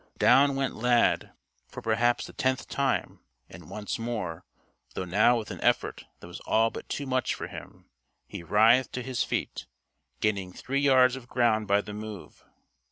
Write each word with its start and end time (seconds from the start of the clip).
Down 0.17 0.55
went 0.55 0.75
Lad, 0.75 1.31
for 1.67 1.83
perhaps 1.83 2.25
the 2.25 2.33
tenth 2.33 2.67
time, 2.67 3.19
and 3.47 3.69
once 3.69 3.99
more 3.99 4.43
though 4.95 5.05
now 5.05 5.37
with 5.37 5.51
an 5.51 5.61
effort 5.61 6.05
that 6.21 6.27
was 6.27 6.39
all 6.39 6.71
but 6.71 6.89
too 6.89 7.05
much 7.05 7.35
for 7.35 7.45
him 7.45 7.85
he 8.27 8.41
writhed 8.41 8.93
to 8.93 9.03
his 9.03 9.23
feet, 9.23 9.67
gaining 10.19 10.53
three 10.53 10.81
yards 10.81 11.15
of 11.15 11.29
ground 11.29 11.67
by 11.67 11.81
the 11.81 11.93
move. 11.93 12.43